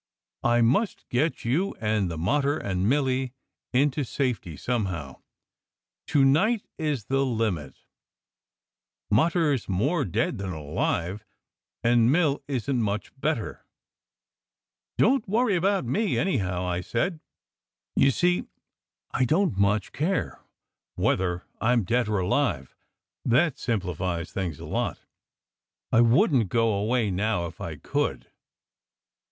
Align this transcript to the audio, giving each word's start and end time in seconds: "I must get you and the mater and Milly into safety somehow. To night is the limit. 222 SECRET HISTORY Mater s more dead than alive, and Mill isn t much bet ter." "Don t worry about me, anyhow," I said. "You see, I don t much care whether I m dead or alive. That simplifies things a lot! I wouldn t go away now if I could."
"I 0.43 0.61
must 0.61 1.07
get 1.09 1.45
you 1.45 1.75
and 1.79 2.09
the 2.09 2.17
mater 2.17 2.57
and 2.57 2.89
Milly 2.89 3.35
into 3.71 4.03
safety 4.03 4.57
somehow. 4.57 5.21
To 6.07 6.25
night 6.25 6.65
is 6.79 7.05
the 7.05 7.23
limit. 7.23 7.75
222 9.11 9.13
SECRET 9.13 9.51
HISTORY 9.51 9.51
Mater 9.51 9.53
s 9.53 9.69
more 9.91 10.05
dead 10.05 10.37
than 10.39 10.53
alive, 10.53 11.23
and 11.83 12.11
Mill 12.11 12.41
isn 12.47 12.77
t 12.77 12.81
much 12.81 13.11
bet 13.21 13.37
ter." 13.37 13.61
"Don 14.97 15.21
t 15.21 15.25
worry 15.27 15.55
about 15.55 15.85
me, 15.85 16.17
anyhow," 16.17 16.65
I 16.65 16.81
said. 16.81 17.19
"You 17.95 18.09
see, 18.09 18.45
I 19.11 19.23
don 19.23 19.53
t 19.53 19.61
much 19.61 19.91
care 19.91 20.41
whether 20.95 21.45
I 21.59 21.73
m 21.73 21.83
dead 21.83 22.09
or 22.09 22.17
alive. 22.17 22.75
That 23.23 23.59
simplifies 23.59 24.31
things 24.33 24.57
a 24.59 24.65
lot! 24.65 25.01
I 25.91 26.01
wouldn 26.01 26.39
t 26.39 26.45
go 26.45 26.73
away 26.73 27.11
now 27.11 27.45
if 27.45 27.61
I 27.61 27.75
could." 27.75 28.31